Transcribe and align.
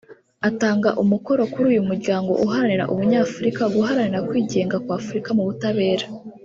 atanga 0.49 0.89
umukoro 1.03 1.41
kuri 1.51 1.65
uyu 1.71 1.83
muryango 1.89 2.31
uharanira 2.45 2.89
Ubunyafurika 2.93 3.63
guharanira 3.75 4.25
kwigenga 4.29 4.75
kw’Afurika 4.83 5.29
mu 5.37 5.43
butabera 5.49 6.05